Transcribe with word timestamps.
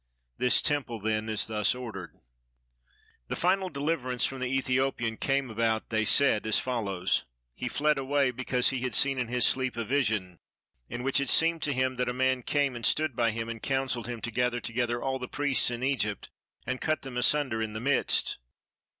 This 0.39 0.63
temple 0.63 0.99
then 0.99 1.29
is 1.29 1.45
thus 1.45 1.75
ordered. 1.75 2.15
The 3.27 3.35
final 3.35 3.69
deliverance 3.69 4.25
from 4.25 4.39
the 4.39 4.47
Ethiopian 4.47 5.15
came 5.15 5.51
about 5.51 5.91
(they 5.91 6.05
said) 6.05 6.47
as 6.47 6.57
follows: 6.57 7.25
he 7.53 7.67
fled 7.69 7.99
away 7.99 8.31
because 8.31 8.69
he 8.69 8.81
had 8.81 8.95
seen 8.95 9.19
in 9.19 9.27
his 9.27 9.45
sleep 9.45 9.77
a 9.77 9.85
vision, 9.85 10.39
in 10.89 11.03
which 11.03 11.19
it 11.19 11.29
seemed 11.29 11.61
to 11.61 11.71
him 11.73 11.97
that 11.97 12.09
a 12.09 12.13
man 12.13 12.41
came 12.41 12.75
and 12.75 12.83
stood 12.87 13.15
by 13.15 13.29
him 13.29 13.47
and 13.47 13.61
counselled 13.61 14.07
him 14.07 14.21
to 14.21 14.31
gather 14.31 14.59
together 14.59 14.99
all 15.03 15.19
the 15.19 15.27
priests 15.27 15.69
in 15.69 15.83
Egypt 15.83 16.29
and 16.65 16.81
cut 16.81 17.03
them 17.03 17.15
asunder 17.15 17.61
in 17.61 17.73
the 17.73 17.79
midst. 17.79 18.39